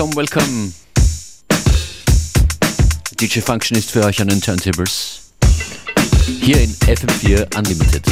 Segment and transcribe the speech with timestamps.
[0.00, 0.72] Welcome, welcome.
[3.20, 5.20] DJ Function ist für euch an den Turntables.
[6.40, 8.02] Hier in FM4 Unlimited.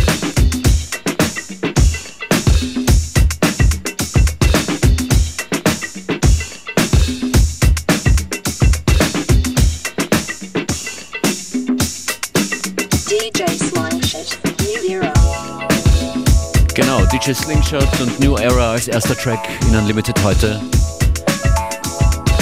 [16.74, 20.60] Genau, DJ Slingshot und New Era als erster Track in Unlimited heute.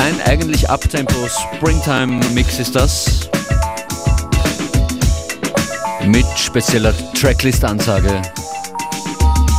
[0.06, 3.28] Ein eigentlich Uptempo Springtime Mix ist das.
[6.04, 8.22] Mit spezieller Tracklist-Ansage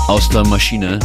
[0.07, 0.99] aus der Maschine.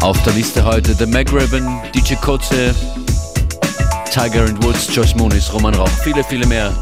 [0.00, 2.74] Auf der Liste heute The Mag Ribbon, DJ Kotze,
[4.10, 6.72] Tiger and Woods, Joyce Moonis, Roman Rauch, viele, viele mehr.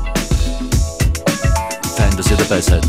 [1.96, 2.86] Fein, dass ihr dabei seid.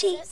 [0.00, 0.29] Daddy,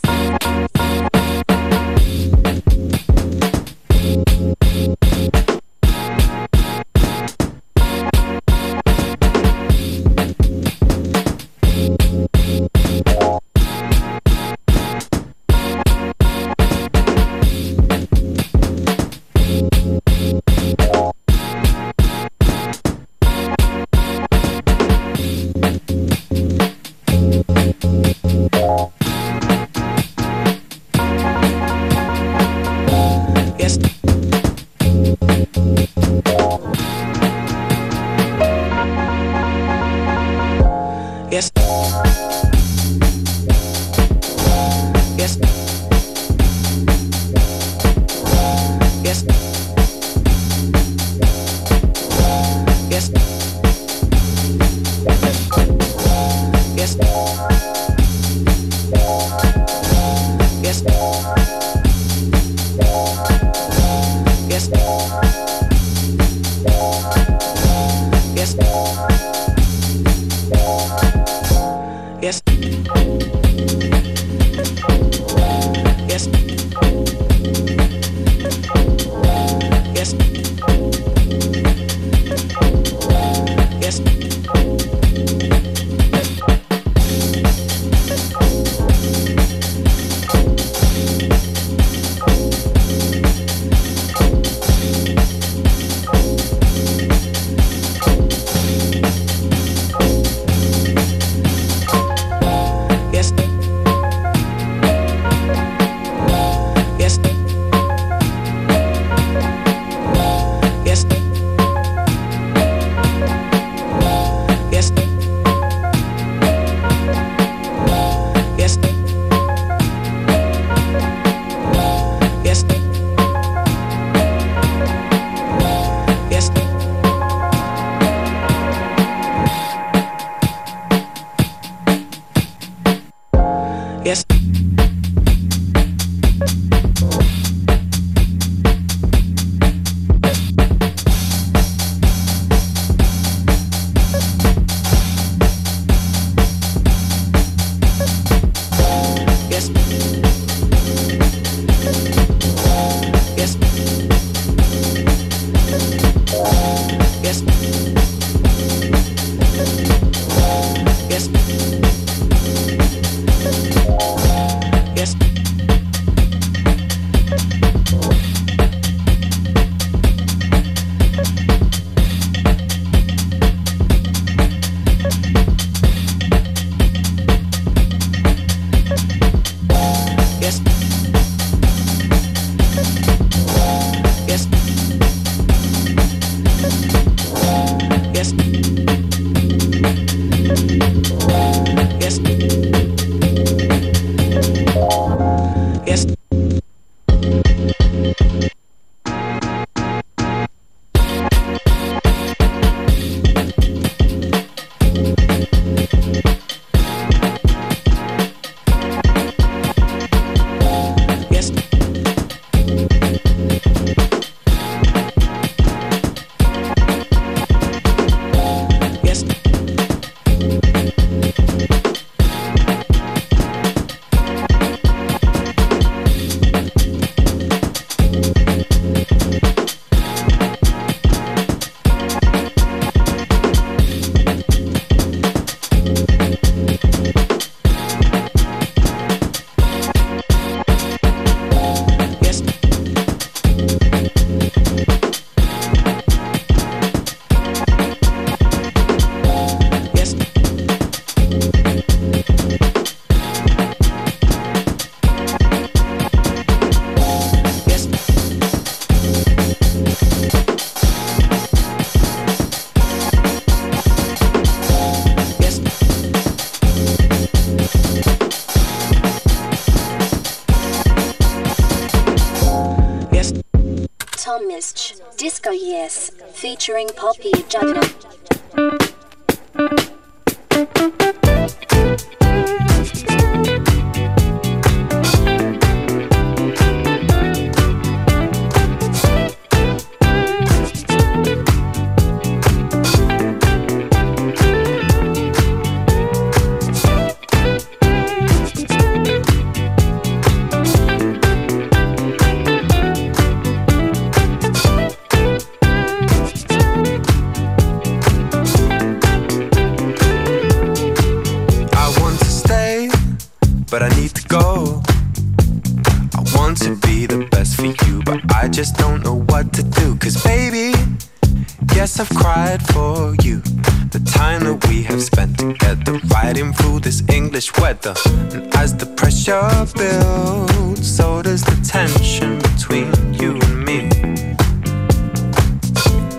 [327.69, 327.95] weather.
[328.33, 332.89] And as the pressure builds, so does the tension between
[333.21, 333.81] you and me.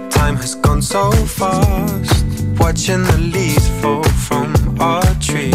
[0.09, 2.25] Time has gone so fast,
[2.59, 5.53] watching the leaves fall from our tree.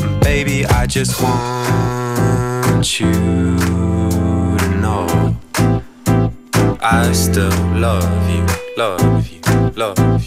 [0.00, 3.12] And baby, I just want you
[4.62, 5.06] to know
[6.80, 9.40] I still love you, love you,
[9.76, 10.19] love you.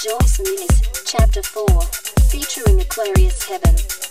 [0.00, 1.66] Joyce Minutes, Chapter 4,
[2.30, 4.07] featuring Aquarius Heaven.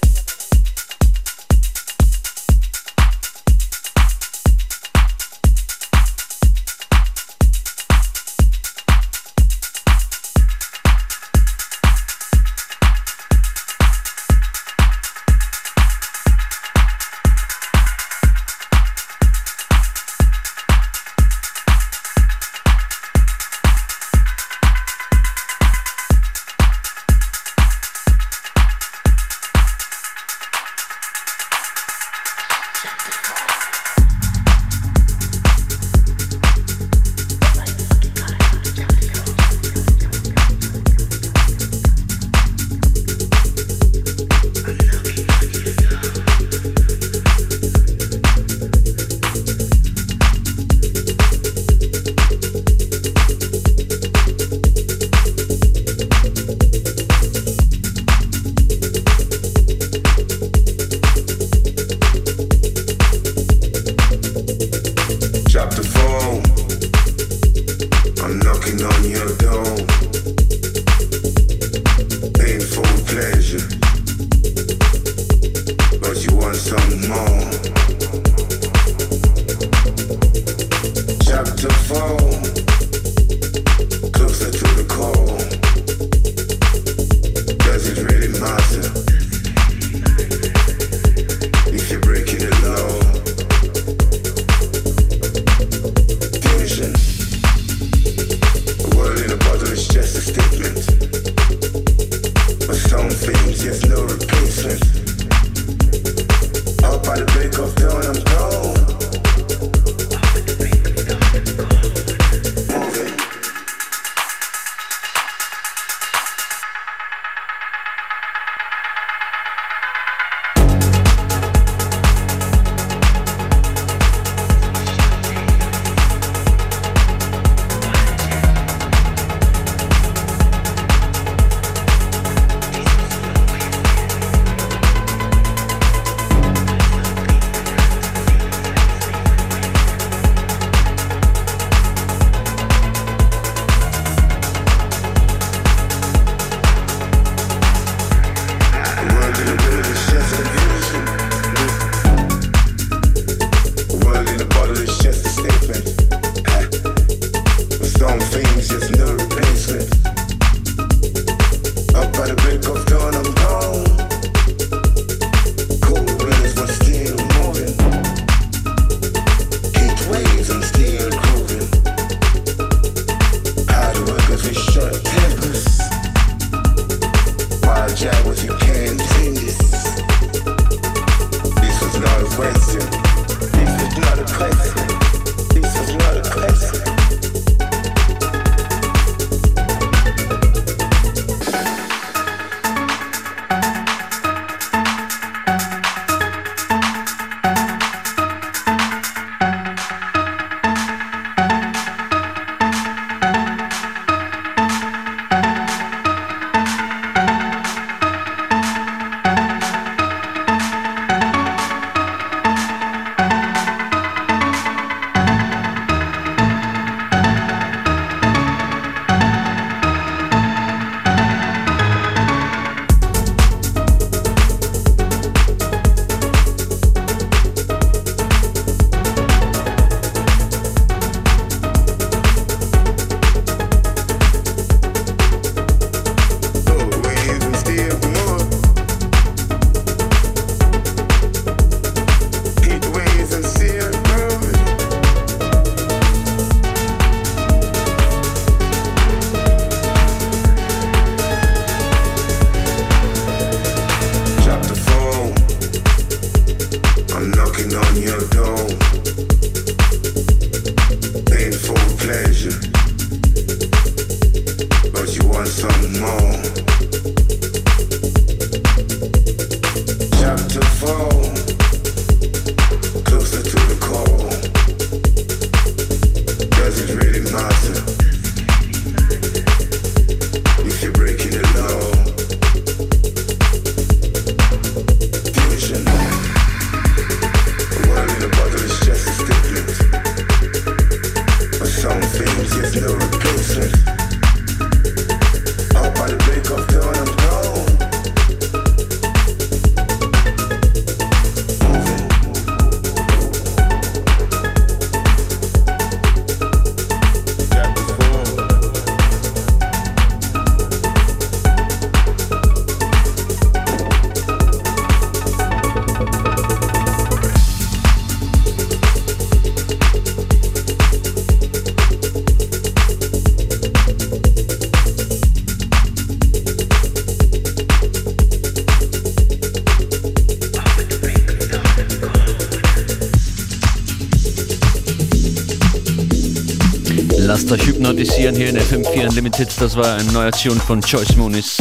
[338.57, 339.49] In FM4 Unlimited.
[339.59, 341.57] Das war ein neuer Tune von Joyce Moonis.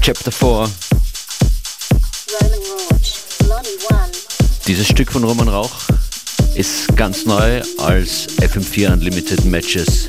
[0.00, 0.48] Chapter 4.
[0.48, 0.70] Roman
[2.78, 4.10] Rauch, Lonnie One,
[4.66, 5.72] Dieses Stück von Roman Rauch
[6.54, 10.08] ist ganz neu als FM4 Unlimited Matches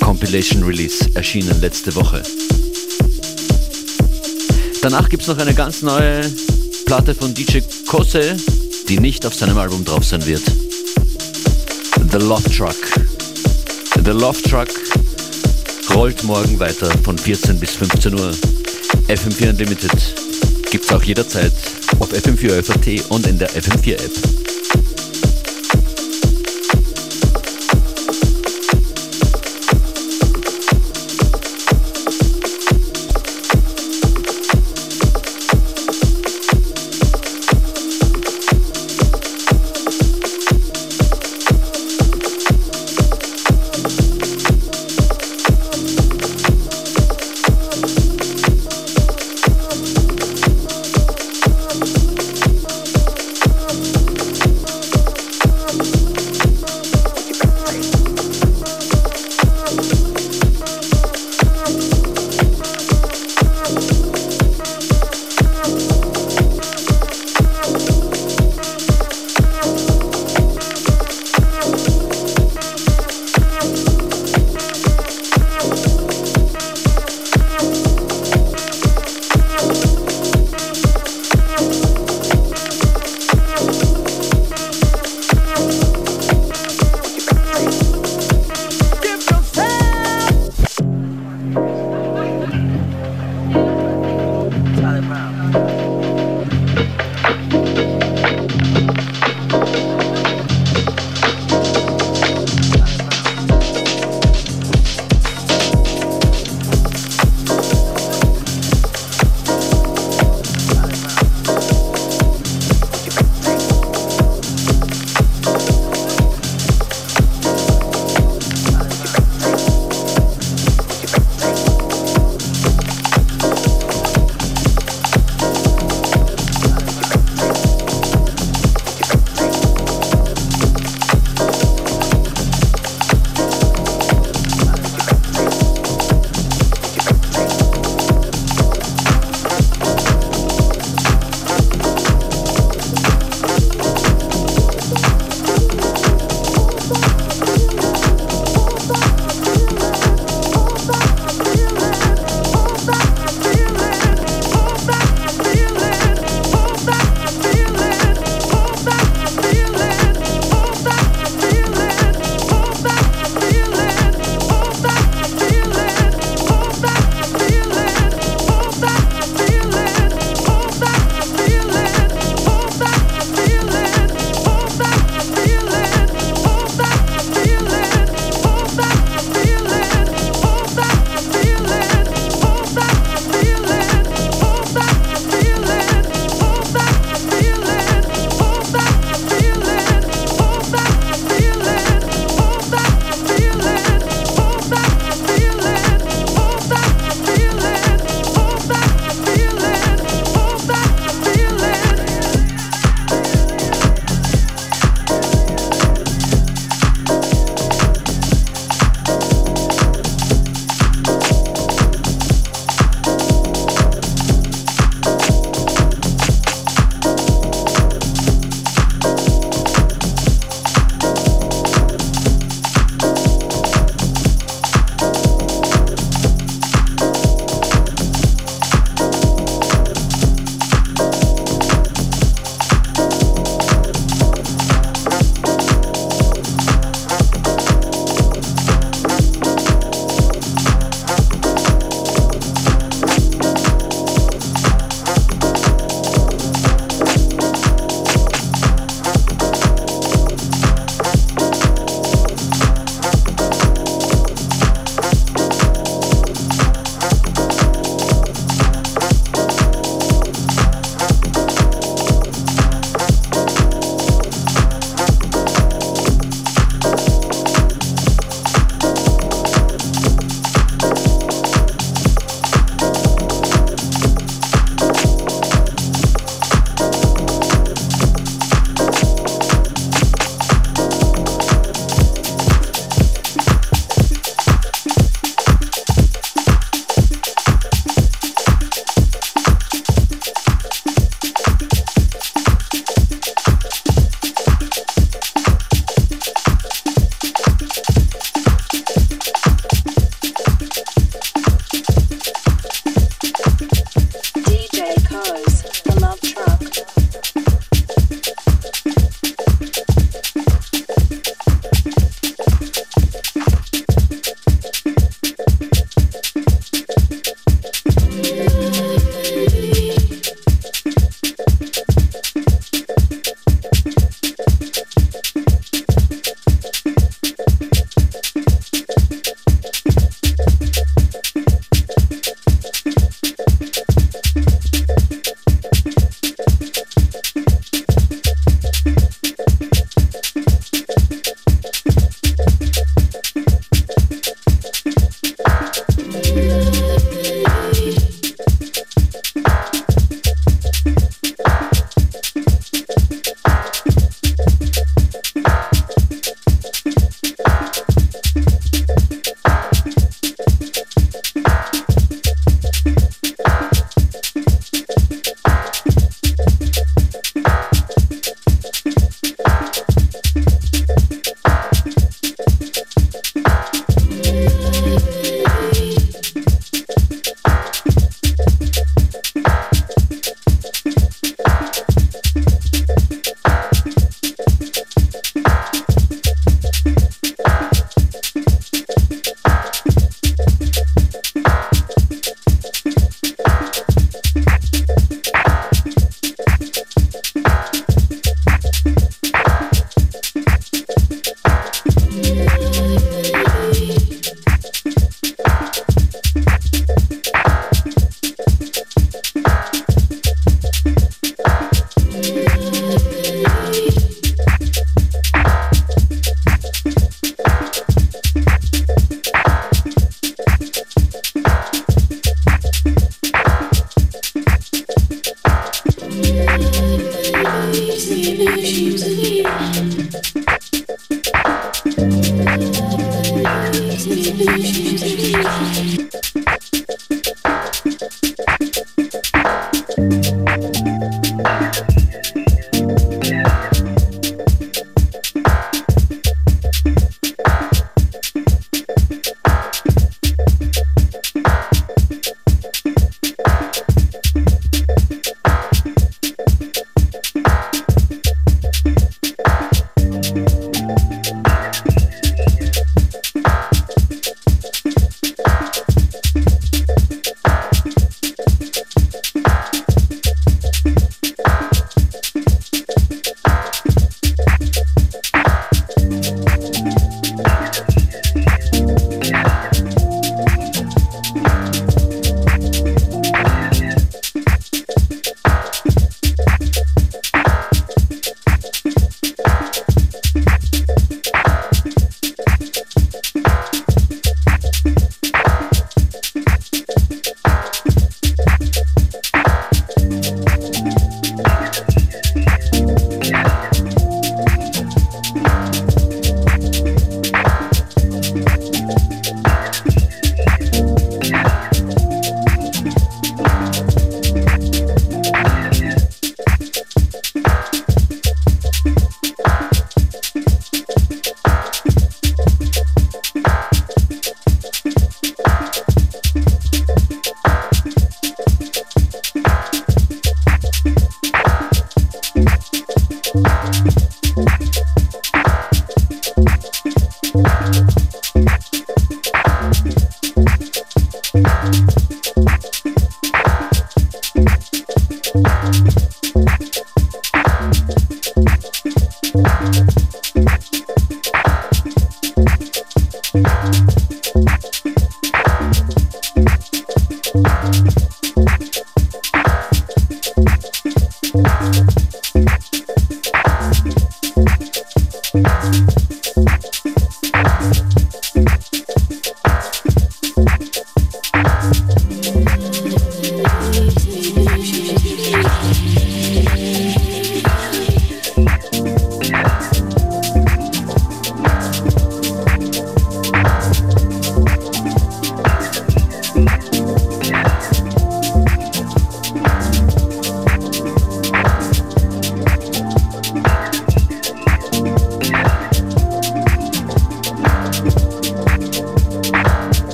[0.00, 2.22] Compilation Release erschienen letzte Woche.
[4.80, 6.22] Danach gibt es noch eine ganz neue
[6.86, 8.36] Platte von DJ Kose,
[8.88, 10.42] die nicht auf seinem Album drauf sein wird.
[12.10, 12.76] The Love Truck.
[14.04, 14.83] The Love Truck
[15.94, 18.32] rollt morgen weiter von 14 bis 15 Uhr.
[19.08, 20.14] FM4 Unlimited
[20.70, 21.52] gibt's auch jederzeit
[22.00, 24.43] auf FM4 FAT und in der FM4 App.